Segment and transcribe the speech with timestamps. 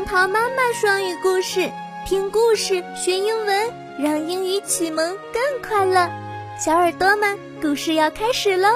[0.00, 1.70] 杨桃妈妈双语故事，
[2.06, 6.10] 听故事学英文，让英语启蒙更快乐。
[6.58, 8.68] 小耳朵们，故事要开始喽！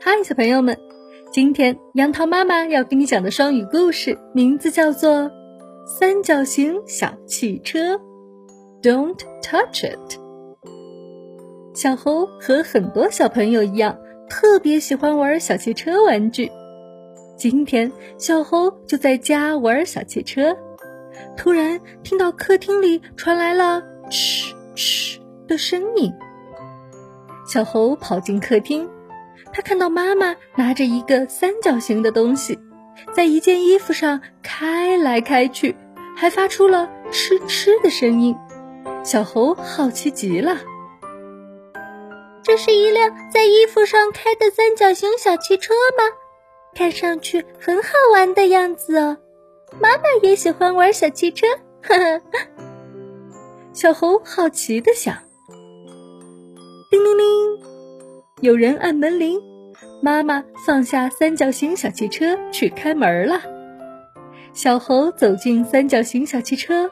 [0.00, 0.78] 嗨，小朋友们，
[1.32, 5.10] 今天杨桃妈妈要给你讲的双语故事名字叫做
[5.86, 7.96] 《三角形小汽车》
[8.80, 10.20] ，Don't touch it。
[11.74, 13.98] 小猴和很多小朋友一样。
[14.30, 16.52] 特别喜欢玩小汽车玩具。
[17.38, 20.56] 今天，小猴就在家玩小汽车，
[21.36, 23.80] 突然听到客厅里传来了
[24.10, 26.12] “哧哧”的声音。
[27.46, 28.90] 小猴跑进客厅，
[29.52, 32.58] 他看到妈妈拿着一个三角形的东西，
[33.14, 35.76] 在一件衣服上开来开去，
[36.16, 38.34] 还发出了“哧哧”的声音。
[39.04, 40.56] 小猴好奇极了。
[42.42, 46.02] 这是一辆在衣服上开的三角形小汽车吗？
[46.74, 49.16] 看上去很好玩的样子哦。
[49.80, 51.46] 妈妈也喜欢玩小汽车，
[51.82, 52.20] 呵呵。
[53.72, 55.16] 小猴好奇的想。
[56.90, 57.26] 叮铃铃，
[58.40, 59.40] 有人按门铃。
[60.00, 63.42] 妈妈放下三角形小汽车去开门了。
[64.52, 66.90] 小猴走进三角形小汽车，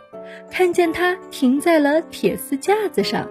[0.50, 3.28] 看见它停在了铁丝架子上。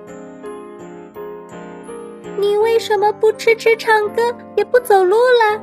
[2.37, 5.61] 你为什么不吃吃唱歌，也不走路了？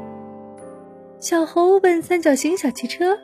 [1.23, 3.17] 小猴问三角形小汽车。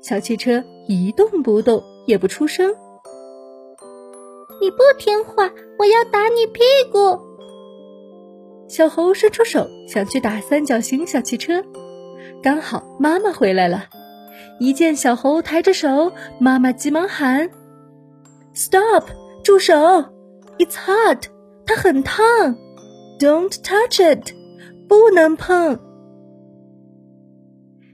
[0.00, 2.74] 小汽车一动不动，也不出声。
[4.58, 7.20] 你不听话，我要打你屁股！
[8.68, 11.62] 小猴伸出手想去打三角形小汽车，
[12.42, 13.84] 刚好妈妈回来了。
[14.58, 17.50] 一见小猴抬着手，妈妈急忙喊
[18.54, 19.04] ：“Stop！
[19.44, 19.74] 住手
[20.56, 21.24] ！It's hot！
[21.66, 22.24] 它很烫。”
[23.20, 24.32] Don't touch it，
[24.88, 25.89] 不能碰。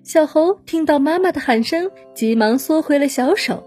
[0.06, 3.64] 小猴听到妈妈的喊声，急忙缩回了小手。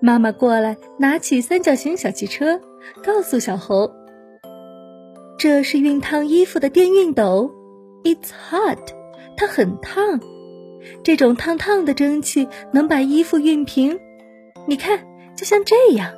[0.00, 2.60] 妈妈过来，拿起三角形小汽车，
[3.04, 3.92] 告诉小猴
[5.38, 7.52] ：“这是熨烫衣服的电熨斗
[8.02, 8.80] ，It's hot，
[9.36, 10.20] 它很烫。
[11.04, 14.00] 这种烫烫的蒸汽能把衣服熨平。
[14.66, 16.10] 你看，就像这样。”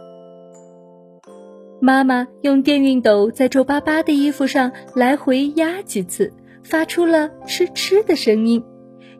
[1.78, 8.64] 妈妈用电熨斗在皱巴巴的衣服上来回压几次，发出了哧哧的声音，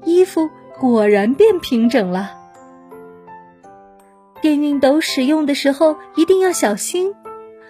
[0.07, 2.31] 衣服果然变平整了。
[4.41, 7.15] 电熨斗使用的时候一定要小心，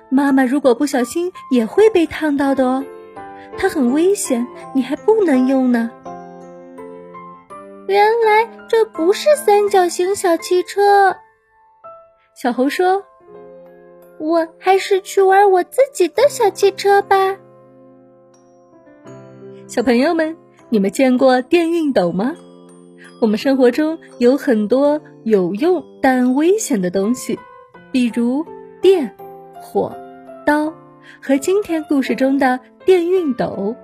[0.08, 2.84] 妈妈如果不小心也会被烫到的哦，
[3.58, 5.91] 它很危险，你还不能用呢。
[7.88, 11.16] 原来这不是三角形小汽车，
[12.41, 13.02] 小猴说。
[14.19, 17.36] 我还是去玩我自己的小汽车吧。
[19.66, 20.38] 小朋友们，
[20.69, 22.34] 你们见过电熨斗吗？
[23.21, 27.38] 我们生活中有很多有用但危险的东西，
[27.93, 28.44] 比如
[28.82, 29.15] 电、
[29.60, 29.97] 火、
[30.44, 30.75] 刀
[31.22, 33.76] 和今天故事中的电熨斗，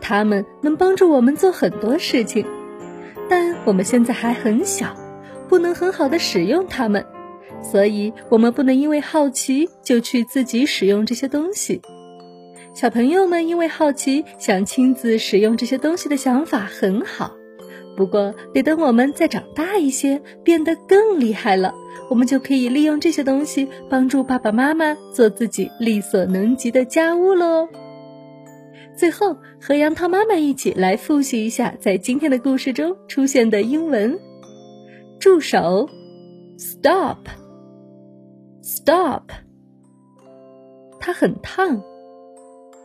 [0.00, 2.46] 它们能帮助我们做很多事情，
[3.30, 4.94] 但我们现在还很小，
[5.48, 7.04] 不能很好的使用它们。
[7.62, 11.80] 所以，我们不能因为好奇就去自己使用这些东西。
[12.76, 17.34] 小朋友们因为好奇想亲自使用这些东西的想法很好，
[17.96, 21.72] 不过得等我们再长大一些，变得更厉害了，
[22.10, 27.66] 我们就可以利用这些东西帮助爸爸妈妈做自己力所能及的家务喽。
[28.94, 34.18] 最后，和杨桃妈妈一起来复习一下在今天的故事中出现的英文：
[35.18, 35.88] 助手
[36.58, 37.16] ，stop。
[38.62, 39.30] Stop！
[41.00, 41.82] 它很烫。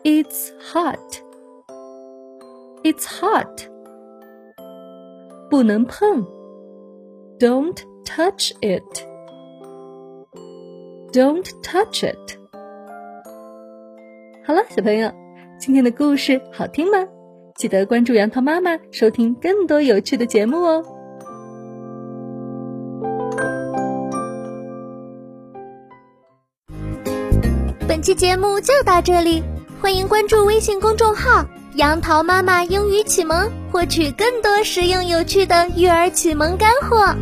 [0.03, 1.21] It's hot.
[2.83, 3.67] It's hot.
[5.49, 6.25] 不能碰。
[7.37, 8.83] Don't touch it.
[11.13, 12.17] Don't touch it.
[14.43, 15.11] 好了，小朋友，
[15.59, 17.07] 今天的故事好听吗？
[17.55, 20.83] 记得关注杨桃妈妈，收听更多有趣的节目哦。
[27.87, 29.43] 本期节目就到这里，
[29.81, 31.43] 欢迎关注微信公众号
[31.73, 37.15] “杨桃妈妈英语启蒙”，获取更多实用有趣的育儿启蒙干货。